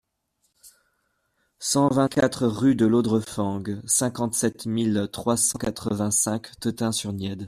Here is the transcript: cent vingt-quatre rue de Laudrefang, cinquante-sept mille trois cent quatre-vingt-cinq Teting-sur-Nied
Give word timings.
cent 1.59 1.87
vingt-quatre 1.89 2.47
rue 2.47 2.73
de 2.73 2.87
Laudrefang, 2.87 3.61
cinquante-sept 3.85 4.65
mille 4.65 5.07
trois 5.13 5.37
cent 5.37 5.59
quatre-vingt-cinq 5.59 6.59
Teting-sur-Nied 6.59 7.37